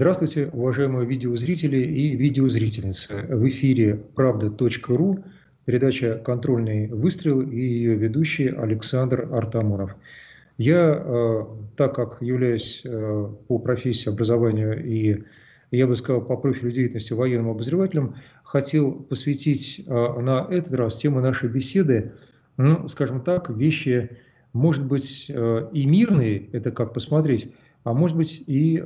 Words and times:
Здравствуйте, 0.00 0.48
уважаемые 0.54 1.04
видеозрители 1.04 1.76
и 1.76 2.16
видеозрительницы. 2.16 3.26
В 3.28 3.46
эфире 3.48 3.96
правда.ру, 4.14 5.24
передача 5.66 6.16
«Контрольный 6.24 6.86
выстрел» 6.86 7.42
и 7.42 7.60
ее 7.60 7.96
ведущий 7.96 8.48
Александр 8.48 9.28
Артамонов. 9.30 9.94
Я, 10.56 11.02
э, 11.04 11.44
так 11.76 11.96
как 11.96 12.22
являюсь 12.22 12.80
э, 12.82 13.28
по 13.46 13.58
профессии 13.58 14.08
образования 14.08 14.72
и, 14.72 15.22
я 15.70 15.86
бы 15.86 15.94
сказал, 15.96 16.22
по 16.22 16.38
профилю 16.38 16.70
деятельности 16.70 17.12
военным 17.12 17.50
обозревателем, 17.50 18.14
хотел 18.42 18.92
посвятить 18.92 19.84
э, 19.86 19.92
на 19.92 20.46
этот 20.48 20.72
раз 20.72 20.96
тему 20.96 21.20
нашей 21.20 21.50
беседы, 21.50 22.12
ну, 22.56 22.88
скажем 22.88 23.20
так, 23.20 23.50
вещи, 23.50 24.16
может 24.54 24.86
быть, 24.86 25.28
и 25.28 25.86
мирные, 25.86 26.48
это 26.52 26.70
как 26.70 26.94
посмотреть, 26.94 27.52
а 27.84 27.92
может 27.92 28.16
быть 28.16 28.42
и 28.46 28.82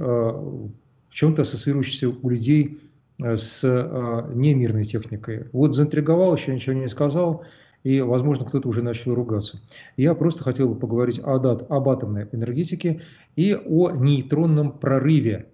чем-то 1.14 1.42
ассоциирующийся 1.42 2.10
у 2.10 2.28
людей 2.28 2.80
э, 3.22 3.36
с 3.36 3.64
э, 3.64 4.32
немирной 4.34 4.84
техникой. 4.84 5.46
Вот 5.52 5.74
заинтриговал, 5.74 6.36
еще 6.36 6.54
ничего 6.54 6.74
не 6.74 6.88
сказал, 6.88 7.44
и, 7.84 8.00
возможно, 8.00 8.44
кто-то 8.44 8.68
уже 8.68 8.82
начал 8.82 9.14
ругаться. 9.14 9.60
Я 9.96 10.14
просто 10.14 10.42
хотел 10.42 10.68
бы 10.68 10.74
поговорить 10.74 11.20
о, 11.22 11.38
дат, 11.38 11.70
об 11.70 11.88
атомной 11.88 12.28
энергетике 12.32 13.02
и 13.36 13.54
о 13.54 13.90
нейтронном 13.90 14.72
прорыве. 14.72 15.46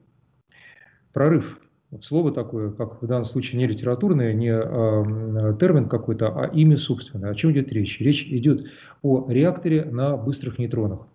Прорыв. 1.13 1.59
Вот 1.91 2.05
слово 2.05 2.33
такое, 2.33 2.71
как 2.71 3.03
в 3.03 3.07
данном 3.07 3.25
случае 3.25 3.59
не 3.59 3.67
литературное, 3.67 4.33
не 4.33 4.53
э, 4.53 5.57
термин 5.59 5.89
какой-то, 5.89 6.29
а 6.29 6.47
имя 6.47 6.77
собственное. 6.77 7.31
О 7.31 7.35
чем 7.35 7.53
идет 7.53 7.73
речь? 7.73 8.01
Речь 8.01 8.25
идет 8.27 8.67
о 9.03 9.29
реакторе 9.29 9.85
на 9.85 10.17
быстрых 10.17 10.59
нейтронах 10.59 11.10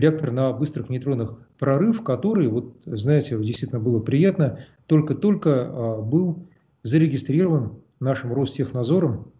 реактор 0.00 0.32
на 0.32 0.52
быстрых 0.52 0.88
нейтронах 0.88 1.38
прорыв, 1.58 2.02
который, 2.02 2.48
вот 2.48 2.74
знаете, 2.86 3.38
действительно 3.38 3.80
было 3.80 4.00
приятно, 4.00 4.60
только-только 4.86 5.68
а, 5.68 6.02
был 6.02 6.46
зарегистрирован 6.82 7.74
нашим 8.00 8.32
Ростехнадзором 8.32 9.30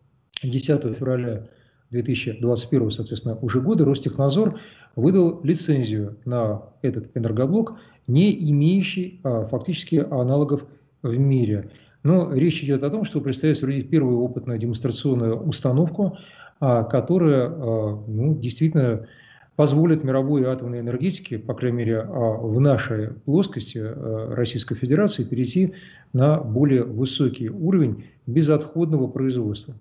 10 0.43 0.97
февраля 0.97 1.49
2021, 1.91 2.91
соответственно, 2.91 3.37
уже 3.37 3.61
года 3.61 3.85
Ростехнадзор 3.85 4.61
выдал 4.97 5.41
лицензию 5.43 6.17
на 6.25 6.63
этот 6.83 7.17
энергоблок, 7.17 7.79
не 8.07 8.33
имеющий 8.51 9.21
а, 9.25 9.47
фактически 9.47 9.97
аналогов 9.97 10.65
в 11.03 11.17
мире. 11.17 11.71
Но 12.03 12.33
речь 12.33 12.63
идет 12.63 12.83
о 12.83 12.91
том, 12.91 13.05
что 13.05 13.21
предстоит 13.21 13.59
соорудить 13.59 13.91
первую 13.91 14.21
опытную 14.21 14.59
демонстрационную 14.59 15.37
установку, 15.41 16.17
а, 16.61 16.85
которая 16.85 17.49
а, 17.49 18.05
ну, 18.07 18.35
действительно 18.39 19.07
позволит 19.57 20.05
мировой 20.05 20.45
атомной 20.45 20.81
энергетике, 20.81 21.39
по 21.39 21.55
крайней 21.55 21.79
мере 21.79 22.01
а, 22.01 22.09
в 22.09 22.59
нашей 22.61 23.11
плоскости 23.11 23.79
э, 23.79 24.35
Российской 24.35 24.75
Федерации, 24.75 25.25
перейти 25.25 25.75
на 26.13 26.39
более 26.39 26.85
высокий 26.85 27.51
уровень 27.51 28.05
безотходного 28.27 29.07
производства. 29.07 29.75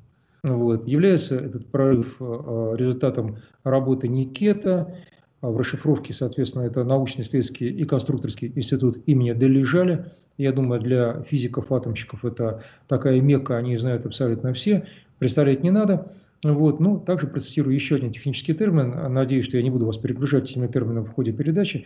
Вот. 0.44 0.88
Является 0.88 1.36
этот 1.36 1.67
прорыв 1.67 2.17
э, 2.20 2.76
результатом 2.78 3.38
работы 3.64 4.08
Никета, 4.08 4.94
в 5.42 5.58
расшифровке, 5.58 6.14
соответственно, 6.14 6.64
это 6.64 6.83
научно-исследовательский 6.83 7.70
и 7.70 7.86
конструкторский 7.86 8.52
институт 8.56 8.98
имени 9.06 9.31
Дележаля. 9.31 10.11
Я 10.38 10.52
думаю, 10.52 10.81
для 10.81 11.22
физиков-атомщиков 11.23 12.26
это 12.26 12.64
такая 12.88 13.22
мекка, 13.22 13.58
они 13.58 13.78
знают 13.78 14.06
абсолютно 14.06 14.54
все, 14.54 14.86
представлять 15.17 15.64
не 15.64 15.72
надо. 15.72 16.14
Вот. 16.44 16.80
Ну, 16.80 17.00
также 17.00 17.28
процитирую 17.28 17.76
еще 17.76 17.95
один 17.95 18.12
технический 18.12 18.54
термин. 18.54 18.92
Надеюсь, 19.14 19.45
что 19.45 19.58
я 19.58 19.64
не 19.64 19.70
буду 19.70 19.86
вас 19.86 19.98
перегружать 19.98 20.50
этими 20.50 20.68
терминами 20.68 21.06
в 21.06 21.09
ходе 21.09 21.34
передачи. 21.34 21.86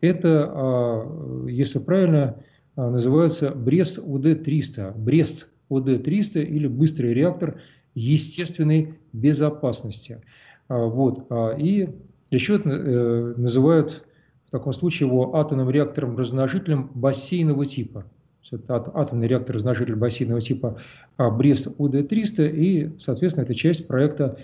Это, 0.00 0.50
а, 0.52 1.46
если 1.48 1.78
правильно, 1.78 2.42
а, 2.76 2.90
называется 2.90 3.50
Брест 3.50 3.98
УД-300. 3.98 4.98
Брест 4.98 5.48
УД-300 5.70 6.42
или 6.42 6.66
быстрый 6.66 7.14
реактор 7.14 7.60
естественной 7.94 8.98
безопасности. 9.12 10.22
А, 10.68 10.84
вот. 10.84 11.26
И 11.58 11.88
еще 12.30 12.60
э, 12.62 13.34
называют 13.36 14.04
в 14.46 14.50
таком 14.50 14.72
случае 14.72 15.08
его 15.08 15.36
атомным 15.36 15.70
реактором-размножителем 15.70 16.90
бассейнового 16.94 17.64
типа 17.64 18.06
это 18.50 18.76
атомный 18.94 19.26
реактор 19.26 19.56
разножитель 19.56 19.96
бассейного 19.96 20.40
типа 20.40 20.78
а, 21.16 21.30
Брест 21.30 21.68
УД-300, 21.78 22.50
и, 22.50 22.98
соответственно, 22.98 23.44
это 23.44 23.54
часть 23.54 23.86
проекта 23.86 24.38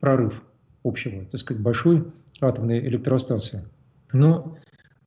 «Прорыв» 0.00 0.42
общего, 0.84 1.24
так 1.24 1.40
сказать, 1.40 1.62
большой 1.62 2.04
атомной 2.40 2.80
электростанции. 2.80 3.64
Но 4.12 4.56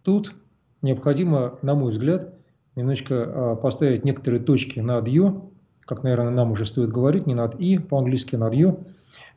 тут 0.03 0.33
необходимо, 0.81 1.59
на 1.61 1.75
мой 1.75 1.91
взгляд, 1.91 2.33
немножечко 2.75 3.15
а, 3.23 3.55
поставить 3.55 4.05
некоторые 4.05 4.41
точки 4.41 4.79
над 4.79 5.07
«ё», 5.07 5.49
как, 5.81 6.03
наверное, 6.03 6.31
нам 6.31 6.51
уже 6.51 6.65
стоит 6.65 6.89
говорить, 6.89 7.27
не 7.27 7.35
над 7.35 7.59
«и», 7.59 7.77
по-английски 7.77 8.35
над 8.35 8.53
«ё». 8.53 8.79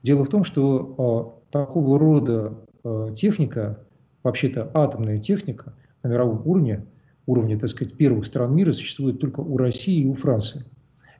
Дело 0.03 0.25
в 0.25 0.28
том, 0.28 0.44
что 0.44 1.41
а, 1.53 1.53
такого 1.53 1.98
рода 1.98 2.54
техника, 3.14 3.78
вообще-то 4.22 4.70
атомная 4.75 5.19
техника 5.19 5.72
на 6.03 6.09
мировом 6.09 6.43
уровне– 6.44 6.84
уровня, 7.26 7.58
так 7.58 7.70
сказать, 7.70 7.94
первых 7.94 8.26
стран 8.26 8.54
мира 8.54 8.72
существует 8.72 9.20
только 9.20 9.40
у 9.40 9.56
России 9.56 10.02
и 10.02 10.06
у 10.06 10.14
Франции. 10.14 10.64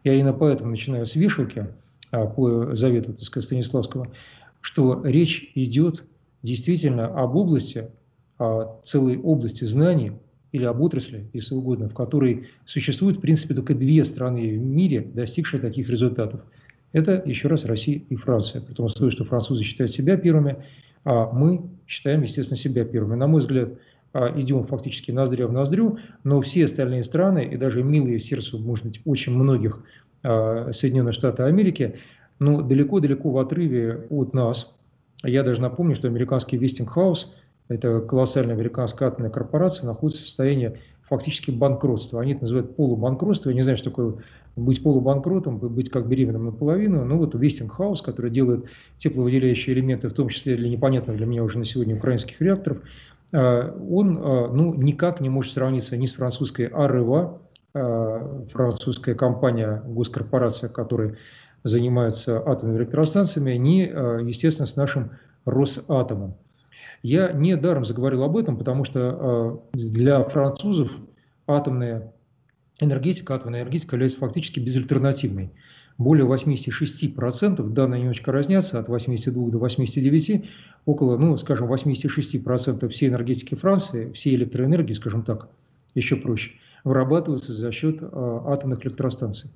Я 0.03 0.15
именно 0.15 0.33
поэтому 0.33 0.71
начинаю 0.71 1.07
с 1.07 1.17
вешалки, 1.17 1.69
а, 2.11 2.27
по 2.27 2.75
завету, 2.75 3.13
так 3.13 3.25
сказать, 3.25 3.47
Станиславского, 3.47 4.13
что 4.61 5.03
речь 5.05 5.51
идет 5.55 6.05
действительно 6.43 7.07
об 7.07 7.37
области, 7.37 7.89
о 8.39 8.81
целой 8.83 9.17
области 9.17 9.65
знаний 9.65 10.13
или 10.53 10.65
об 10.65 10.81
отрасли, 10.81 11.29
если 11.33 11.55
угодно, 11.55 11.89
в 11.89 11.95
которой 11.95 12.49
существует, 12.65 13.17
в 13.17 13.21
принципе, 13.21 13.55
только 13.55 13.75
две 13.75 14.05
страны 14.05 14.57
в 14.57 14.63
мире, 14.63 15.01
достигшие 15.01 15.61
таких 15.61 15.89
результатов. 15.89 16.43
Это, 16.93 17.21
еще 17.27 17.49
раз, 17.49 17.65
Россия 17.65 18.03
и 18.09 18.15
Франция. 18.15 18.61
При 18.63 18.75
том 18.75 18.87
условии, 18.87 19.11
что 19.11 19.25
французы 19.25 19.65
считают 19.65 19.91
себя 19.91 20.17
первыми, 20.17 20.57
а 21.05 21.31
мы 21.33 21.69
считаем, 21.89 22.23
естественно, 22.23 22.57
себя 22.57 22.85
первыми. 22.85 23.17
На 23.17 23.27
мой 23.27 23.41
взгляд, 23.41 23.73
а, 23.73 23.77
идем 24.15 24.67
фактически 24.67 25.11
ноздря 25.11 25.47
в 25.47 25.53
ноздрю, 25.53 25.99
но 26.23 26.41
все 26.41 26.65
остальные 26.65 27.05
страны, 27.05 27.45
и 27.45 27.57
даже 27.57 27.83
милые 27.83 28.19
сердцу, 28.19 28.59
может 28.59 28.85
быть, 28.85 29.01
очень 29.05 29.35
многих 29.35 29.83
а, 30.23 30.73
Соединенных 30.73 31.15
Штатов 31.15 31.47
Америки, 31.47 31.97
но 32.39 32.63
далеко-далеко 32.63 33.31
в 33.31 33.39
отрыве 33.39 34.07
от 34.11 34.33
нас. 34.35 34.77
Я 35.23 35.43
даже 35.43 35.61
напомню, 35.61 35.95
что 35.95 36.09
американский 36.09 36.59
Westinghouse, 36.59 37.27
это 37.69 38.01
колоссальная 38.01 38.55
американская 38.55 39.09
атомная 39.09 39.31
корпорация, 39.31 39.87
находится 39.87 40.23
в 40.23 40.27
состоянии 40.27 40.79
фактически 41.03 41.51
банкротства. 41.51 42.21
Они 42.21 42.33
это 42.33 42.43
называют 42.43 42.77
полубанкротство. 42.77 43.51
Я 43.51 43.57
не 43.57 43.63
знаю, 43.63 43.77
что 43.77 43.91
такое 43.91 44.15
быть 44.57 44.83
полубанкротом, 44.83 45.59
быть 45.59 45.91
как 45.91 46.09
беременным 46.09 46.47
наполовину. 46.47 47.05
Ну 47.05 47.19
вот 47.19 47.35
Westinghouse, 47.35 48.03
который 48.03 48.31
делает 48.31 48.67
тепловыделяющие 48.97 49.75
элементы, 49.75 50.09
в 50.09 50.15
том 50.15 50.29
числе 50.29 50.57
для 50.57 50.69
непонятных 50.69 51.17
для 51.17 51.27
меня 51.27 51.43
уже 51.43 51.59
на 51.59 51.65
сегодня 51.65 51.97
украинских 51.97 52.41
реакторов, 52.41 52.79
он 53.37 54.19
э, 54.19 54.49
ну, 54.53 54.75
никак 54.75 55.21
не 55.21 55.29
может 55.29 55.53
сравниться 55.53 55.97
ни 55.97 56.07
с 56.07 56.15
французской 56.15 56.67
Арева, 56.67 57.41
э, 57.75 58.45
французская 58.51 59.15
компания, 59.15 59.83
госкорпорация, 59.87 60.71
которая 60.71 61.17
занимается 61.65 62.39
атомными 62.47 62.79
электростанциями, 62.79 63.53
ни, 63.53 63.79
естественно, 64.27 64.67
с 64.67 64.77
нашим 64.77 65.13
Росатомом. 65.47 66.37
Я 67.03 67.33
не 67.33 67.57
даром 67.57 67.85
заговорил 67.85 68.23
об 68.23 68.37
этом, 68.37 68.57
потому 68.59 68.85
что 68.85 69.63
для 69.73 70.23
французов 70.25 70.93
атомная 71.47 72.13
энергетика, 72.81 73.35
атомная 73.35 73.63
энергетика 73.63 73.97
является 73.97 74.19
фактически 74.19 74.61
безальтернативной 74.61 75.53
более 75.99 76.27
86%, 76.27 77.69
данные 77.71 78.01
немножечко 78.01 78.33
разнятся, 78.33 78.81
от 78.81 78.89
82 78.89 79.51
до 79.51 79.59
89, 79.59 80.45
около, 80.87 81.17
ну, 81.17 81.37
скажем, 81.37 81.73
86% 81.73 82.89
всей 82.89 83.09
энергетики 83.09 83.55
Франции, 83.55 84.11
всей 84.13 84.35
электроэнергии, 84.35 84.93
скажем 84.93 85.23
так, 85.23 85.49
еще 85.95 86.17
проще, 86.17 86.53
вырабатывается 86.83 87.53
за 87.53 87.71
счет 87.71 87.99
а, 88.03 88.45
атомных 88.53 88.85
электростанций. 88.85 89.51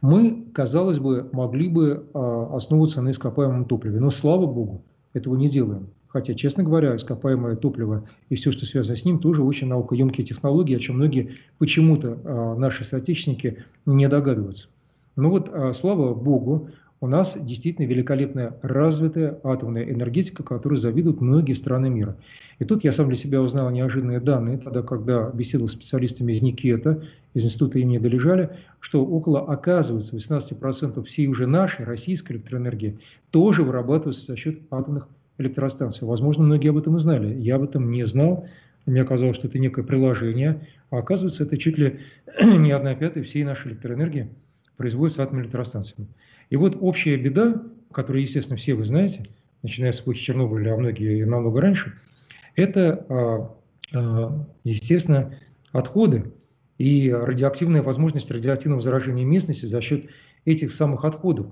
Мы, 0.00 0.46
казалось 0.52 0.98
бы, 0.98 1.28
могли 1.32 1.68
бы 1.68 2.06
а, 2.14 2.56
основываться 2.56 3.02
на 3.02 3.10
ископаемом 3.10 3.66
топливе, 3.66 4.00
но, 4.00 4.10
слава 4.10 4.46
богу, 4.46 4.82
этого 5.12 5.36
не 5.36 5.48
делаем. 5.48 5.88
Хотя, 6.08 6.34
честно 6.34 6.62
говоря, 6.62 6.94
ископаемое 6.94 7.56
топливо 7.56 8.08
и 8.28 8.36
все, 8.36 8.52
что 8.52 8.66
связано 8.66 8.96
с 8.96 9.04
ним, 9.04 9.18
тоже 9.18 9.42
очень 9.42 9.66
наукоемкие 9.66 10.24
технологии, 10.24 10.76
о 10.76 10.78
чем 10.78 10.96
многие 10.96 11.32
почему-то 11.58 12.18
а, 12.24 12.54
наши 12.54 12.84
соотечественники 12.84 13.64
не 13.84 14.08
догадываются. 14.08 14.68
Ну 15.16 15.30
вот, 15.30 15.50
а, 15.52 15.72
слава 15.72 16.12
богу, 16.14 16.70
у 17.00 17.06
нас 17.06 17.36
действительно 17.38 17.86
великолепная 17.86 18.56
развитая 18.62 19.38
атомная 19.44 19.84
энергетика, 19.84 20.42
которой 20.42 20.76
завидуют 20.76 21.20
многие 21.20 21.52
страны 21.52 21.90
мира. 21.90 22.16
И 22.58 22.64
тут 22.64 22.82
я 22.82 22.92
сам 22.92 23.08
для 23.08 23.16
себя 23.16 23.42
узнал 23.42 23.70
неожиданные 23.70 24.20
данные, 24.20 24.58
тогда, 24.58 24.82
когда 24.82 25.30
беседовал 25.30 25.68
с 25.68 25.72
специалистами 25.72 26.32
из 26.32 26.40
Никета, 26.40 27.02
из 27.34 27.44
института 27.44 27.78
имени 27.78 27.98
Долежали, 27.98 28.56
что 28.80 29.04
около, 29.04 29.40
оказывается, 29.40 30.16
18% 30.16 31.04
всей 31.04 31.26
уже 31.26 31.46
нашей 31.46 31.84
российской 31.84 32.32
электроэнергии 32.32 32.98
тоже 33.30 33.64
вырабатывается 33.64 34.26
за 34.26 34.36
счет 34.36 34.60
атомных 34.70 35.06
электростанций. 35.38 36.06
Возможно, 36.06 36.44
многие 36.44 36.70
об 36.70 36.78
этом 36.78 36.96
и 36.96 37.00
знали. 37.00 37.38
Я 37.38 37.56
об 37.56 37.64
этом 37.64 37.90
не 37.90 38.06
знал. 38.06 38.46
Мне 38.86 39.04
казалось, 39.04 39.36
что 39.36 39.48
это 39.48 39.58
некое 39.58 39.82
приложение 39.82 40.66
А 40.90 40.98
оказывается, 40.98 41.44
это 41.44 41.56
чуть 41.56 41.78
ли 41.78 42.00
не 42.42 42.70
одна 42.70 42.94
пятая 42.94 43.24
всей 43.24 43.44
нашей 43.44 43.72
электроэнергии 43.72 44.30
производится 44.76 45.22
атомными 45.22 45.44
электростанциями. 45.44 46.08
И 46.50 46.56
вот 46.56 46.76
общая 46.80 47.16
беда, 47.16 47.62
которую, 47.92 48.22
естественно, 48.22 48.56
все 48.56 48.74
вы 48.74 48.84
знаете, 48.84 49.26
начиная 49.62 49.92
с 49.92 50.00
эпохи 50.00 50.20
Чернобыля, 50.20 50.74
а 50.74 50.76
многие 50.76 51.24
намного 51.24 51.60
раньше, 51.60 51.94
это, 52.56 53.06
а, 53.08 53.56
а, 53.92 54.46
естественно, 54.64 55.34
отходы 55.72 56.32
и 56.78 57.10
радиоактивная 57.10 57.82
возможность 57.82 58.30
радиоактивного 58.30 58.80
заражения 58.80 59.24
местности 59.24 59.66
за 59.66 59.80
счет 59.80 60.06
этих 60.44 60.72
самых 60.72 61.04
отходов. 61.04 61.46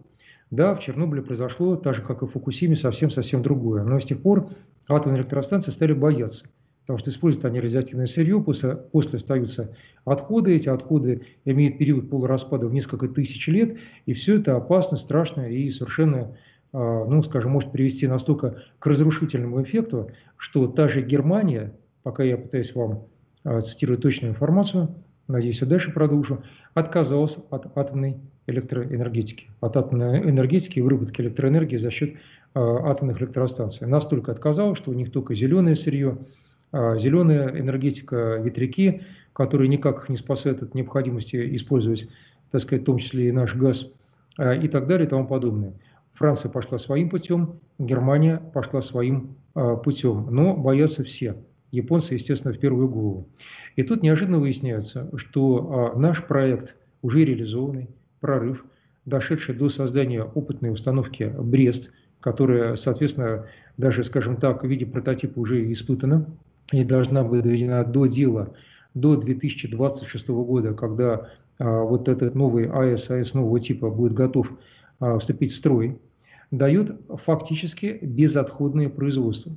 Да, 0.51 0.75
в 0.75 0.81
Чернобыле 0.81 1.23
произошло, 1.23 1.77
так 1.77 1.95
же, 1.95 2.03
как 2.03 2.23
и 2.23 2.27
в 2.27 2.31
Фукусиме, 2.33 2.77
совсем-совсем 2.77 3.43
другое. 3.43 3.85
Но 3.85 3.99
с 3.99 4.05
тех 4.05 4.21
пор 4.21 4.51
атомные 4.87 5.21
электростанции 5.21 5.71
стали 5.71 5.95
бояться, 5.95 6.47
потому 6.83 6.99
что 6.99 7.11
используют 7.11 7.45
они 7.45 7.61
радиоактивное 7.61 8.07
сырье, 8.07 8.41
после, 8.41 8.75
после 8.77 9.19
остаются 9.19 9.75
отходы, 10.05 10.55
эти 10.55 10.69
отходы 10.69 11.23
имеют 11.45 11.79
период 11.79 12.11
полураспада 12.11 12.69
в 12.69 12.75
несколько 12.75 13.09
тысяч 13.09 13.47
лет, 13.49 13.79
и 14.07 14.13
все 14.13 14.39
это 14.39 14.57
опасно, 14.57 14.97
страшно 14.97 15.49
и 15.49 15.71
совершенно, 15.71 16.37
а, 16.73 17.05
ну, 17.05 17.23
скажем, 17.23 17.53
может 17.53 17.71
привести 17.71 18.07
настолько 18.07 18.63
к 18.79 18.87
разрушительному 18.87 19.63
эффекту, 19.63 20.11
что 20.37 20.67
та 20.67 20.89
же 20.89 21.03
Германия, 21.03 21.73
пока 22.03 22.25
я 22.25 22.37
пытаюсь 22.37 22.75
вам 22.75 23.07
а, 23.45 23.61
цитировать 23.61 24.03
точную 24.03 24.33
информацию, 24.33 24.95
надеюсь, 25.29 25.61
я 25.61 25.69
дальше 25.69 25.93
продолжу, 25.93 26.43
отказалась 26.75 27.39
от 27.51 27.77
атомной 27.79 28.17
электроэнергетики, 28.49 29.47
от 29.61 29.77
атомной 29.77 30.19
энергетики 30.19 30.81
и 30.81 30.83
выработки 30.83 31.21
электроэнергии 31.21 31.77
за 31.77 31.93
счет 31.93 32.15
э, 32.15 32.17
атомных 32.55 33.21
электростанций. 33.21 33.87
Настолько 33.87 34.33
отказалась, 34.33 34.79
что 34.79 34.91
у 34.91 34.95
них 34.95 35.13
только 35.13 35.35
зеленое 35.37 35.77
сырье, 35.77 36.19
зеленая 36.73 37.49
энергетика, 37.59 38.41
ветряки, 38.43 39.03
которые 39.33 39.69
никак 39.69 40.09
не 40.09 40.17
спасают 40.17 40.63
от 40.63 40.75
необходимости 40.75 41.55
использовать, 41.57 42.09
так 42.51 42.61
сказать, 42.61 42.83
в 42.83 42.87
том 42.87 42.99
числе 42.99 43.29
и 43.29 43.33
наш 43.33 43.55
газ 43.55 43.93
э, 44.39 44.63
и 44.63 44.69
так 44.69 44.87
далее 44.87 45.07
и 45.07 45.11
тому 45.11 45.27
подобное. 45.27 45.75
Франция 46.15 46.51
пошла 46.51 46.79
своим 46.79 47.09
путем, 47.09 47.61
Германия 47.79 48.43
пошла 48.53 48.81
своим 48.81 49.37
э, 49.55 49.77
путем, 49.83 50.29
но 50.31 50.55
боятся 50.57 51.05
все– 51.05 51.37
японцы, 51.73 52.15
естественно, 52.15 52.55
в 52.55 52.61
первую 52.61 52.89
голову. 52.89 53.29
И 53.75 53.83
тут 53.83 54.03
неожиданно 54.03 54.39
выясняется, 54.39 55.11
что 55.17 55.93
а, 55.95 55.99
наш 55.99 56.25
проект, 56.25 56.77
уже 57.01 57.25
реализованный, 57.25 57.89
прорыв, 58.21 58.65
дошедший 59.07 59.57
до 59.57 59.69
создания 59.69 60.23
опытной 60.23 60.71
установки 60.71 61.35
«Брест», 61.37 61.93
которая, 62.21 62.77
соответственно, 62.77 63.47
даже, 63.77 64.05
скажем 64.05 64.37
так, 64.37 64.63
в 64.63 64.69
виде 64.69 64.87
прототипа 64.87 65.41
уже 65.41 65.73
испытана 65.73 66.27
и 66.73 66.85
должна 66.85 67.23
быть 67.23 67.43
доведена 67.43 67.85
до 67.85 68.07
дела 68.07 68.55
до 68.95 69.17
2026 69.17 70.29
года, 70.29 70.75
когда 70.75 71.29
а, 71.59 71.83
вот 71.83 72.09
этот 72.09 72.35
новый 72.35 72.69
АЭС, 72.69 73.11
АЭС 73.11 73.35
нового 73.35 73.61
типа 73.61 73.91
будет 73.91 74.15
готов 74.15 74.53
а, 74.99 75.19
вступить 75.19 75.53
в 75.53 75.57
строй, 75.57 75.99
дает 76.51 77.01
фактически 77.09 77.99
безотходное 78.03 78.89
производство. 78.89 79.53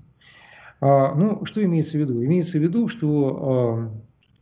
А, 0.81 1.15
ну, 1.15 1.45
что 1.45 1.63
имеется 1.63 1.97
в 1.97 2.01
виду? 2.01 2.23
Имеется 2.23 2.59
в 2.59 2.61
виду, 2.61 2.87
что 2.87 3.91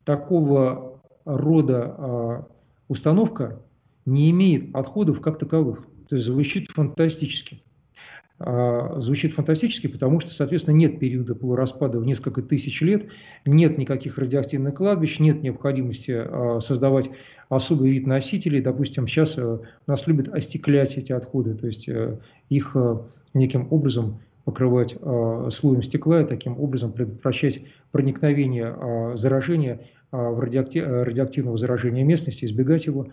такого 0.04 1.00
рода 1.26 2.46
установка 2.90 3.62
не 4.06 4.30
имеет 4.32 4.76
отходов 4.76 5.22
как 5.22 5.38
таковых. 5.38 5.88
То 6.10 6.16
есть 6.16 6.26
звучит 6.28 6.70
фантастически. 6.70 7.62
Звучит 8.40 9.34
фантастически, 9.34 9.88
потому 9.88 10.20
что, 10.20 10.32
соответственно, 10.32 10.76
нет 10.76 11.00
периода 11.00 11.36
полураспада 11.36 12.00
в 12.00 12.06
несколько 12.06 12.42
тысяч 12.42 12.82
лет, 12.82 13.06
нет 13.46 13.78
никаких 13.78 14.18
радиоактивных 14.18 14.74
кладбищ, 14.74 15.20
нет 15.20 15.44
необходимости 15.44 16.60
создавать 16.60 17.10
особый 17.48 17.92
вид 17.92 18.08
носителей. 18.08 18.60
Допустим, 18.60 19.08
сейчас 19.08 19.40
нас 19.88 20.08
любят 20.08 20.30
остеклять 20.34 20.98
эти 20.98 21.14
отходы, 21.14 21.54
то 21.56 21.68
есть 21.68 21.88
э, 21.88 22.18
их 22.50 22.72
э, 22.76 22.98
неким 23.34 23.68
образом 23.70 24.20
покрывать 24.46 24.96
э, 25.00 25.50
слоем 25.52 25.84
стекла 25.84 26.22
и 26.22 26.26
таким 26.28 26.60
образом 26.60 26.92
предотвращать 26.92 27.62
проникновение 27.92 28.76
э, 28.76 29.16
заражения, 29.16 29.82
э, 30.12 30.18
в 30.18 30.40
радиоактив, 30.40 30.86
радиоактивного 30.86 31.58
заражения 31.58 32.04
местности, 32.04 32.46
избегать 32.46 32.86
его. 32.86 33.08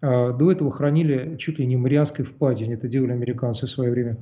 До 0.00 0.50
этого 0.50 0.72
хранили 0.72 1.36
чуть 1.36 1.60
ли 1.60 1.66
не 1.66 1.76
в 1.76 1.78
Марианской 1.78 2.24
впадине, 2.24 2.74
это 2.74 2.88
делали 2.88 3.12
американцы 3.12 3.66
в 3.66 3.70
свое 3.70 3.92
время. 3.92 4.16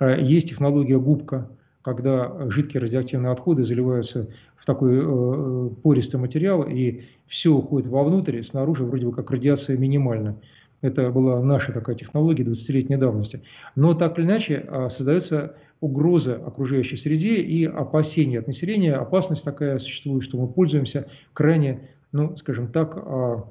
Есть 0.00 0.48
технология 0.48 0.98
губка, 0.98 1.48
когда 1.82 2.50
жидкие 2.50 2.80
радиоактивные 2.80 3.32
отходы 3.32 3.64
заливаются 3.64 4.28
в 4.56 4.66
такой 4.66 4.98
э, 5.00 5.70
пористый 5.82 6.18
материал, 6.18 6.64
и 6.64 7.02
все 7.26 7.50
уходит 7.50 7.88
вовнутрь, 7.88 8.42
снаружи 8.42 8.84
вроде 8.84 9.06
бы 9.06 9.12
как 9.12 9.30
радиация 9.30 9.78
минимальна. 9.78 10.36
Это 10.82 11.10
была 11.10 11.42
наша 11.42 11.72
такая 11.72 11.96
технология 11.96 12.44
20-летней 12.44 12.96
давности. 12.96 13.42
Но 13.76 13.94
так 13.94 14.18
или 14.18 14.26
иначе 14.26 14.68
создается 14.90 15.54
угроза 15.80 16.36
окружающей 16.36 16.96
среде 16.96 17.36
и 17.36 17.64
опасения 17.64 18.38
от 18.38 18.46
населения. 18.46 18.94
Опасность 18.94 19.44
такая 19.44 19.78
существует, 19.78 20.22
что 20.22 20.38
мы 20.38 20.48
пользуемся 20.48 21.06
крайне, 21.32 21.88
ну, 22.12 22.36
скажем 22.36 22.68
так, 22.68 22.96
а, 22.96 23.44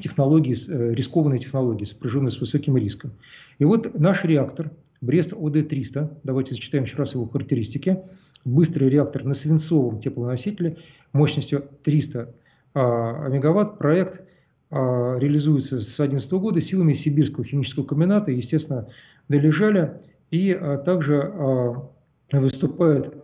технологии, 0.00 0.56
э, 0.68 0.94
рискованной 0.94 1.38
технологии, 1.38 1.84
сопряженной 1.84 2.30
с 2.30 2.40
высоким 2.40 2.76
риском. 2.76 3.12
И 3.58 3.64
вот 3.64 3.98
наш 3.98 4.24
реактор 4.24 4.70
Брест 5.04 5.34
ОД-300, 5.34 6.20
давайте 6.24 6.54
зачитаем 6.54 6.84
еще 6.84 6.96
раз 6.96 7.12
его 7.14 7.26
характеристики. 7.26 7.98
Быстрый 8.46 8.88
реактор 8.88 9.24
на 9.24 9.34
свинцовом 9.34 9.98
теплоносителе 9.98 10.78
мощностью 11.12 11.68
300 11.82 12.34
а, 12.74 13.28
мегаватт. 13.28 13.78
Проект 13.78 14.22
а, 14.70 15.18
реализуется 15.18 15.78
с 15.78 15.96
2011 15.96 16.32
года 16.32 16.60
силами 16.62 16.94
Сибирского 16.94 17.44
химического 17.44 17.84
комбината. 17.84 18.32
Естественно, 18.32 18.88
долежали 19.28 20.00
и 20.30 20.52
а, 20.52 20.78
также 20.78 21.20
а, 21.22 21.90
выступает 22.32 23.14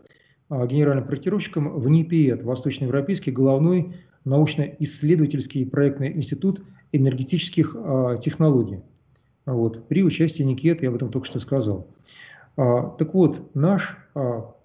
а, 0.48 0.66
генеральным 0.66 1.06
проектировщиком 1.06 1.80
в 1.80 1.88
НИПИЭТ, 1.88 2.42
Восточноевропейский 2.42 3.32
головной 3.32 3.94
научно-исследовательский 4.24 5.64
проектный 5.64 6.12
институт 6.12 6.62
энергетических 6.92 7.74
технологий. 8.20 8.80
Вот, 9.52 9.86
при 9.88 10.02
участии 10.02 10.42
Никет, 10.42 10.82
я 10.82 10.88
об 10.88 10.94
этом 10.94 11.10
только 11.10 11.26
что 11.26 11.40
сказал. 11.40 11.86
Так 12.56 13.14
вот, 13.14 13.54
наш 13.54 13.96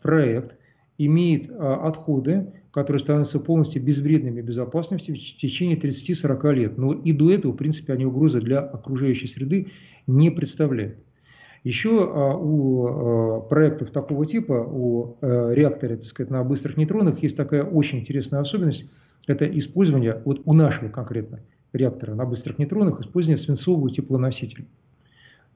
проект 0.01 0.57
имеет 0.97 1.49
отходы, 1.49 2.51
которые 2.75 2.99
становятся 2.99 3.39
полностью 3.39 3.81
безвредными 3.81 4.41
безопасности 4.41 5.11
в 5.11 5.15
течение 5.15 5.77
30-40 5.77 6.53
лет. 6.53 6.77
Но 6.77 6.91
и 6.91 7.13
до 7.13 7.31
этого, 7.31 7.53
в 7.53 7.55
принципе, 7.55 7.93
они 7.93 8.05
угрозы 8.05 8.41
для 8.41 8.59
окружающей 8.59 9.27
среды 9.27 9.67
не 10.07 10.29
представляют. 10.29 10.97
Еще 11.63 12.03
а, 12.03 12.35
у 12.35 13.37
а, 13.37 13.41
проектов 13.41 13.91
такого 13.91 14.25
типа, 14.25 14.53
у 14.53 15.17
а, 15.21 15.51
реактора, 15.51 15.95
так 15.95 16.03
сказать, 16.03 16.29
на 16.29 16.43
быстрых 16.43 16.75
нейтронах 16.75 17.23
есть 17.23 17.37
такая 17.37 17.63
очень 17.63 17.99
интересная 17.99 18.41
особенность. 18.41 18.91
Это 19.25 19.45
использование, 19.45 20.21
вот 20.25 20.41
у 20.43 20.53
нашего 20.53 20.89
конкретно 20.89 21.39
реактора 21.75 22.15
на 22.15 22.25
быстрых 22.25 22.57
нейтронах, 22.57 22.99
использование 22.99 23.37
свинцового 23.37 23.89
теплоносителя. 23.89 24.65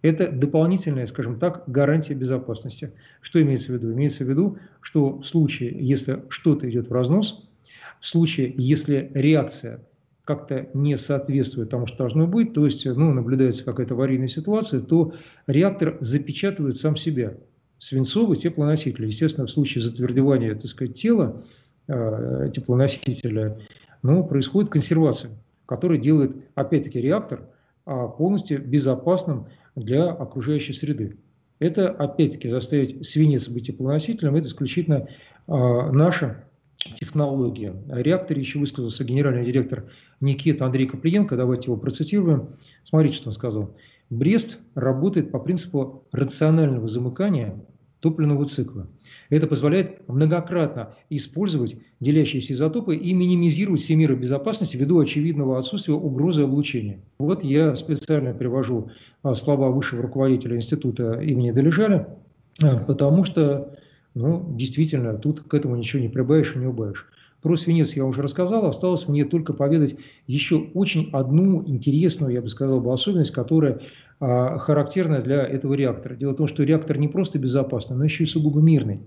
Это 0.01 0.31
дополнительная, 0.31 1.05
скажем 1.07 1.39
так, 1.39 1.63
гарантия 1.67 2.13
безопасности. 2.13 2.93
Что 3.21 3.41
имеется 3.41 3.71
в 3.71 3.75
виду? 3.75 3.91
Имеется 3.91 4.23
в 4.23 4.29
виду, 4.29 4.57
что 4.81 5.17
в 5.19 5.25
случае, 5.25 5.75
если 5.77 6.23
что-то 6.29 6.69
идет 6.69 6.89
в 6.89 6.93
разнос, 6.93 7.45
в 7.99 8.07
случае, 8.07 8.53
если 8.55 9.11
реакция 9.13 9.81
как-то 10.23 10.67
не 10.73 10.95
соответствует 10.95 11.69
тому, 11.69 11.87
что 11.87 11.97
должно 11.97 12.27
быть, 12.27 12.53
то 12.53 12.63
есть 12.63 12.85
ну, 12.85 13.11
наблюдается 13.13 13.65
какая-то 13.65 13.95
аварийная 13.95 14.27
ситуация, 14.27 14.79
то 14.79 15.13
реактор 15.47 15.97
запечатывает 16.01 16.77
сам 16.77 16.95
себя. 16.95 17.33
Свинцовый 17.79 18.37
теплоноситель. 18.37 19.05
Естественно, 19.05 19.47
в 19.47 19.51
случае 19.51 19.81
затвердевания 19.81 20.53
так 20.53 20.67
сказать, 20.67 20.95
тела 20.95 21.43
э, 21.87 22.49
теплоносителя 22.53 23.57
ну, 24.03 24.23
происходит 24.23 24.69
консервация, 24.69 25.31
которая 25.69 25.99
делает, 25.99 26.35
опять-таки, 26.55 26.99
реактор 26.99 27.47
э, 27.85 28.07
полностью 28.17 28.59
безопасным 28.59 29.49
для 29.75 30.09
окружающей 30.09 30.73
среды. 30.73 31.19
Это, 31.59 31.89
опять-таки, 31.89 32.49
заставить 32.49 33.05
свинец 33.05 33.47
быть 33.47 33.67
теплоносителем, 33.67 34.35
это 34.35 34.47
исключительно 34.47 35.07
э, 35.47 35.51
наша 35.91 36.43
технология. 36.95 37.75
О 37.87 38.01
реакторе 38.01 38.41
еще 38.41 38.57
высказался 38.57 39.03
генеральный 39.03 39.45
директор 39.45 39.85
Никита 40.21 40.65
Андрей 40.65 40.87
Каплиенко. 40.87 41.37
Давайте 41.37 41.69
его 41.69 41.77
процитируем. 41.77 42.55
Смотрите, 42.83 43.17
что 43.17 43.29
он 43.29 43.33
сказал. 43.33 43.75
Брест 44.09 44.57
работает 44.73 45.29
по 45.29 45.37
принципу 45.37 46.03
рационального 46.11 46.87
замыкания 46.87 47.63
топливного 47.99 48.45
цикла. 48.45 48.87
Это 49.29 49.47
позволяет 49.47 50.07
многократно 50.07 50.93
использовать 51.09 51.77
делящиеся 51.99 52.53
изотопы 52.53 52.95
и 52.95 53.13
минимизировать 53.13 53.81
все 53.81 53.95
меры 53.95 54.15
безопасности 54.15 54.77
ввиду 54.77 54.99
очевидного 54.99 55.57
отсутствия 55.57 55.93
угрозы 55.93 56.43
облучения. 56.43 56.99
Вот 57.19 57.43
я 57.43 57.75
специально 57.75 58.33
привожу 58.33 58.91
а, 59.23 59.35
слова 59.35 59.69
высшего 59.69 60.01
руководителя 60.01 60.55
института 60.55 61.19
имени 61.21 61.51
Долежаля, 61.51 62.17
а, 62.61 62.77
потому 62.77 63.23
что 63.23 63.75
ну, 64.15 64.53
действительно, 64.55 65.13
тут 65.17 65.41
к 65.41 65.53
этому 65.53 65.75
ничего 65.75 66.01
не 66.01 66.09
прибавишь 66.09 66.55
и 66.55 66.59
не 66.59 66.65
убавишь. 66.65 67.07
Про 67.41 67.55
свинец 67.55 67.93
я 67.93 68.05
уже 68.05 68.21
рассказал, 68.21 68.65
осталось 68.65 69.07
мне 69.07 69.23
только 69.23 69.53
поведать 69.53 69.95
еще 70.27 70.57
очень 70.73 71.09
одну 71.13 71.63
интересную, 71.65 72.33
я 72.33 72.41
бы 72.41 72.49
сказал, 72.49 72.81
бы, 72.81 72.91
особенность, 72.91 73.31
которая 73.31 73.79
а, 74.19 74.57
характерна 74.57 75.21
для 75.21 75.43
этого 75.43 75.73
реактора. 75.73 76.15
Дело 76.15 76.33
в 76.33 76.35
том, 76.35 76.47
что 76.47 76.63
реактор 76.63 76.97
не 76.97 77.07
просто 77.07 77.39
безопасный, 77.39 77.95
но 77.95 78.03
еще 78.03 78.25
и 78.25 78.27
сугубо 78.27 78.59
мирный. 78.59 78.99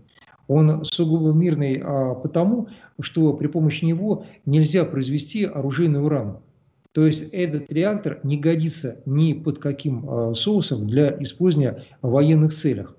Он 0.48 0.82
сугубо 0.84 1.32
мирный 1.32 1.82
а, 1.84 2.14
потому, 2.14 2.68
что 3.00 3.34
при 3.34 3.48
помощи 3.48 3.84
него 3.84 4.24
нельзя 4.46 4.84
произвести 4.84 5.44
оружейный 5.44 6.02
уран. 6.02 6.38
То 6.92 7.06
есть 7.06 7.24
этот 7.32 7.72
реактор 7.72 8.20
не 8.22 8.36
годится 8.36 9.00
ни 9.06 9.32
под 9.32 9.58
каким 9.58 10.08
а, 10.08 10.34
соусом 10.34 10.86
для 10.86 11.10
использования 11.22 11.84
в 12.00 12.10
военных 12.10 12.52
целях. 12.52 12.96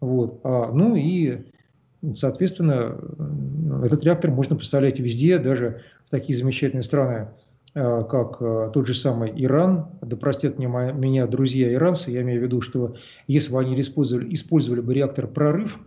Вот. 0.00 0.40
А, 0.44 0.70
ну 0.72 0.96
и 0.96 1.44
Соответственно, 2.12 2.98
этот 3.84 4.04
реактор 4.04 4.30
можно 4.30 4.56
представлять 4.56 4.98
везде, 4.98 5.38
даже 5.38 5.80
в 6.06 6.10
такие 6.10 6.36
замечательные 6.36 6.82
страны, 6.82 7.28
э, 7.74 8.04
как 8.08 8.36
э, 8.40 8.70
тот 8.74 8.86
же 8.86 8.94
самый 8.94 9.32
Иран. 9.34 9.88
Да 10.02 10.16
простят 10.16 10.58
меня 10.58 11.26
друзья 11.26 11.72
иранцы, 11.72 12.10
я 12.10 12.22
имею 12.22 12.40
в 12.40 12.44
виду, 12.44 12.60
что 12.60 12.96
если 13.26 13.52
бы 13.52 13.60
они 13.60 13.80
использовали, 13.80 14.32
использовали 14.32 14.80
бы 14.80 14.92
реактор 14.92 15.26
«Прорыв», 15.26 15.80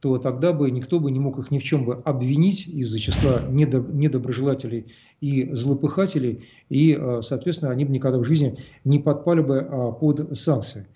то 0.00 0.16
тогда 0.18 0.52
бы 0.52 0.70
никто 0.70 1.00
бы 1.00 1.10
не 1.10 1.18
мог 1.18 1.38
их 1.38 1.50
ни 1.50 1.58
в 1.58 1.64
чем 1.64 1.84
бы 1.84 1.94
обвинить 2.04 2.68
из-за 2.68 3.00
числа 3.00 3.42
недоброжелателей 3.48 4.94
и 5.20 5.52
злопыхателей, 5.52 6.44
и, 6.68 6.96
э, 6.98 7.20
соответственно, 7.22 7.72
они 7.72 7.84
бы 7.84 7.92
никогда 7.92 8.18
в 8.18 8.24
жизни 8.24 8.58
не 8.84 9.00
подпали 9.00 9.40
бы 9.40 9.58
а, 9.58 9.90
под 9.90 10.38
санкции. 10.38 10.86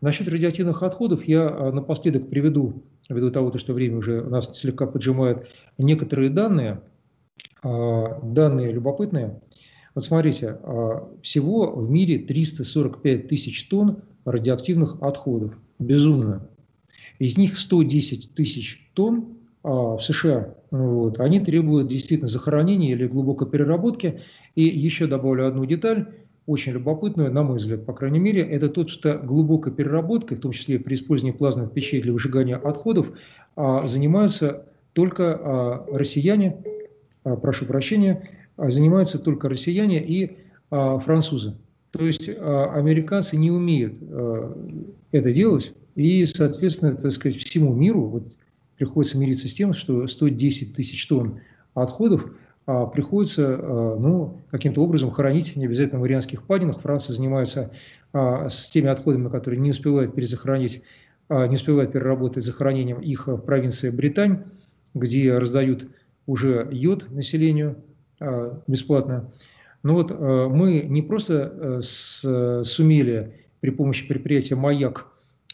Насчет 0.00 0.28
радиоактивных 0.28 0.82
отходов 0.82 1.26
я 1.26 1.72
напоследок 1.72 2.28
приведу 2.28 2.84
ввиду 3.08 3.30
того, 3.30 3.56
что 3.56 3.72
время 3.72 3.98
уже 3.98 4.22
нас 4.22 4.56
слегка 4.56 4.86
поджимает, 4.86 5.48
некоторые 5.78 6.30
данные, 6.30 6.82
а, 7.62 8.20
данные 8.22 8.72
любопытные. 8.72 9.40
Вот 9.94 10.04
смотрите, 10.04 10.58
а, 10.62 11.08
всего 11.22 11.72
в 11.72 11.90
мире 11.90 12.18
345 12.18 13.28
тысяч 13.28 13.68
тонн 13.68 14.02
радиоактивных 14.24 15.02
отходов. 15.02 15.54
Безумно. 15.78 16.48
Из 17.18 17.36
них 17.38 17.58
110 17.58 18.34
тысяч 18.34 18.90
тонн 18.94 19.38
а, 19.62 19.96
в 19.96 20.00
США. 20.00 20.54
Вот, 20.70 21.18
они 21.18 21.40
требуют 21.40 21.88
действительно 21.88 22.28
захоронения 22.28 22.92
или 22.92 23.06
глубокой 23.06 23.48
переработки. 23.48 24.20
И 24.54 24.64
еще 24.64 25.06
добавлю 25.06 25.46
одну 25.46 25.64
деталь 25.64 26.08
очень 26.48 26.72
любопытную, 26.72 27.30
на 27.30 27.42
мой 27.42 27.58
взгляд, 27.58 27.84
по 27.84 27.92
крайней 27.92 28.18
мере, 28.18 28.40
это 28.40 28.70
то, 28.70 28.88
что 28.88 29.18
глубокой 29.18 29.70
переработкой, 29.70 30.38
в 30.38 30.40
том 30.40 30.52
числе 30.52 30.78
при 30.78 30.94
использовании 30.94 31.36
плазменных 31.36 31.72
печей 31.72 32.00
для 32.00 32.10
выжигания 32.10 32.56
отходов, 32.56 33.12
а, 33.54 33.86
занимаются 33.86 34.64
только 34.94 35.38
а, 35.38 35.86
россияне, 35.92 36.56
а, 37.22 37.36
прошу 37.36 37.66
прощения, 37.66 38.30
занимаются 38.56 39.18
только 39.18 39.48
россияне 39.50 40.02
и 40.02 40.38
французы. 40.70 41.54
То 41.92 42.04
есть 42.04 42.28
американцы 42.28 43.36
не 43.36 43.50
умеют 43.50 43.96
это 45.12 45.32
делать, 45.32 45.72
и, 45.94 46.26
соответственно, 46.26 46.94
так 46.94 47.12
сказать, 47.12 47.38
всему 47.38 47.72
миру 47.72 48.02
вот, 48.02 48.36
приходится 48.76 49.16
мириться 49.16 49.48
с 49.48 49.52
тем, 49.52 49.72
что 49.72 50.06
110 50.06 50.74
тысяч 50.74 51.06
тонн 51.06 51.40
отходов– 51.74 52.32
приходится 52.68 53.58
а, 53.58 53.96
ну, 53.98 54.42
каким-то 54.50 54.82
образом 54.82 55.10
хоронить, 55.10 55.56
не 55.56 55.64
обязательно 55.64 55.98
в 55.98 56.02
Марианских 56.02 56.42
падинах. 56.42 56.82
Франция 56.82 57.14
занимается 57.14 57.72
а, 58.12 58.48
с 58.50 58.68
теми 58.68 58.88
отходами, 58.88 59.30
которые 59.30 59.58
не 59.58 59.70
успевают 59.70 60.14
перезахоронить, 60.14 60.82
не 61.30 61.54
успевают 61.54 61.92
переработать 61.92 62.42
захоронением 62.42 63.00
их 63.00 63.26
в 63.26 63.36
провинции 63.38 63.90
Британь, 63.90 64.44
где 64.94 65.34
раздают 65.34 65.86
уже 66.26 66.66
йод 66.70 67.10
населению 67.10 67.76
бесплатно. 68.66 69.30
Но 69.82 69.92
вот 69.92 70.10
мы 70.10 70.80
не 70.88 71.02
просто 71.02 71.80
сумели 71.82 73.34
при 73.60 73.68
помощи 73.68 74.08
предприятия 74.08 74.54
«Маяк» 74.54 75.06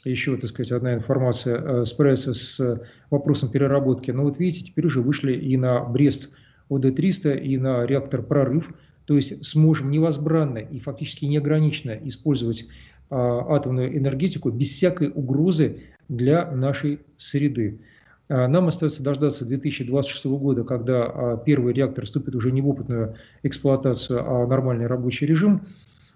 еще, 0.04 0.36
так 0.36 0.48
сказать, 0.50 0.70
одна 0.70 0.94
информация, 0.94 1.84
справиться 1.86 2.34
с 2.34 2.80
вопросом 3.10 3.50
переработки. 3.50 4.12
Но 4.12 4.22
вот 4.22 4.38
видите, 4.38 4.66
теперь 4.66 4.86
уже 4.86 5.00
вышли 5.00 5.32
и 5.32 5.56
на 5.56 5.80
Брест– 5.80 6.30
ОД-300 6.68 7.38
и 7.38 7.56
на 7.58 7.86
реактор 7.86 8.22
«Прорыв», 8.22 8.72
то 9.06 9.16
есть 9.16 9.44
сможем 9.44 9.90
невозбранно 9.90 10.58
и 10.58 10.80
фактически 10.80 11.24
неограниченно 11.26 11.92
использовать 12.04 12.66
а, 13.10 13.54
атомную 13.54 13.96
энергетику 13.96 14.50
без 14.50 14.70
всякой 14.70 15.10
угрозы 15.14 15.82
для 16.08 16.50
нашей 16.50 17.00
среды. 17.16 17.80
А, 18.28 18.48
нам 18.48 18.68
остается 18.68 19.02
дождаться 19.02 19.44
2026 19.44 20.24
года, 20.26 20.64
когда 20.64 21.04
а, 21.04 21.36
первый 21.36 21.74
реактор 21.74 22.06
вступит 22.06 22.34
уже 22.34 22.50
не 22.50 22.62
в 22.62 22.68
опытную 22.68 23.16
эксплуатацию, 23.42 24.24
а 24.26 24.46
нормальный 24.46 24.86
рабочий 24.86 25.26
режим. 25.26 25.66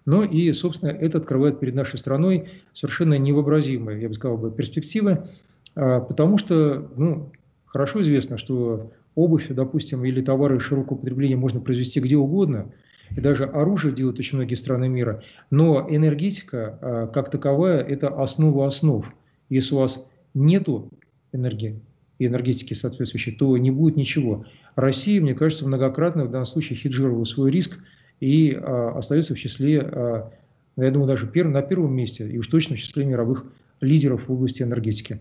Но 0.07 0.25
и, 0.25 0.50
собственно, 0.52 0.88
это 0.88 1.19
открывает 1.19 1.61
перед 1.61 1.75
нашей 1.75 1.99
страной 1.99 2.49
совершенно 2.73 3.19
невообразимые, 3.19 4.00
я 4.00 4.09
бы 4.09 4.14
сказал, 4.14 4.50
перспективы, 4.50 5.28
потому 5.75 6.38
что 6.38 6.90
ну, 6.97 7.31
хорошо 7.67 8.00
известно, 8.00 8.38
что 8.38 8.90
обувь, 9.19 9.49
допустим, 9.49 10.05
или 10.05 10.21
товары 10.21 10.61
широкого 10.61 10.99
потребления 10.99 11.37
можно 11.37 11.61
произвести 11.61 12.01
где 12.01 12.17
угодно, 12.17 12.73
и 13.17 13.21
даже 13.21 13.45
оружие 13.45 13.95
делают 13.95 14.19
очень 14.19 14.39
многие 14.39 14.55
страны 14.55 14.89
мира, 14.89 15.23
но 15.51 15.87
энергетика 15.91 16.79
а, 16.81 17.07
как 17.09 17.31
таковая– 17.31 17.81
это 17.95 18.09
основа 18.09 18.67
основ. 18.67 19.05
Если 19.49 19.75
у 19.75 19.79
вас 19.79 20.07
нету 20.35 20.91
энергии, 21.33 21.81
и 22.19 22.27
энергетики 22.27 22.75
соответствующей, 22.75 23.33
то 23.33 23.57
не 23.57 23.71
будет 23.71 23.97
ничего. 23.97 24.45
Россия, 24.75 25.21
мне 25.21 25.35
кажется, 25.35 25.67
многократно 25.67 26.25
в 26.25 26.31
данном 26.31 26.47
случае 26.47 26.77
хеджировала 26.77 27.25
свой 27.25 27.51
риск 27.51 27.79
и 28.21 28.53
а, 28.55 28.95
остается 28.97 29.35
в 29.35 29.39
числе, 29.39 29.81
а, 29.81 30.31
я 30.77 30.91
думаю, 30.91 31.09
даже 31.09 31.27
пер, 31.27 31.49
на 31.49 31.63
первом 31.63 31.95
месте, 31.95 32.29
и 32.29 32.39
уж 32.39 32.47
точно 32.47 32.77
в 32.77 32.79
числе 32.79 33.05
мировых 33.05 33.47
лидеров 33.81 34.29
в 34.29 34.33
области 34.33 34.63
энергетики. 34.63 35.21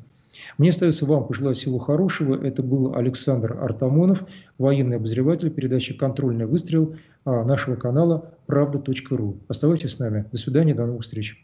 Мне 0.57 0.69
остается 0.69 1.05
вам 1.05 1.27
пожелать 1.27 1.57
всего 1.57 1.79
хорошего. 1.79 2.41
Это 2.41 2.63
был 2.63 2.95
Александр 2.95 3.57
Артамонов, 3.59 4.23
военный 4.57 4.97
обозреватель 4.97 5.49
передачи 5.49 5.93
«Контрольный 5.93 6.45
выстрел» 6.45 6.95
нашего 7.25 7.75
канала 7.75 8.33
«Правда.ру». 8.45 9.37
Оставайтесь 9.47 9.93
с 9.93 9.99
нами. 9.99 10.25
До 10.31 10.37
свидания, 10.37 10.73
до 10.73 10.85
новых 10.85 11.03
встреч. 11.03 11.43